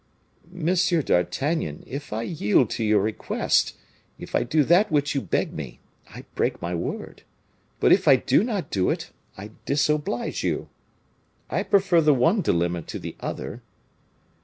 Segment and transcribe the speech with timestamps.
[0.51, 3.75] "Monsieur d'Artagnan, if I yield to your request,
[4.17, 7.21] if I do that which you beg me, I break my word;
[7.79, 10.69] but if I do not do it, I disoblige you.
[11.51, 13.61] I prefer the one dilemma to the other.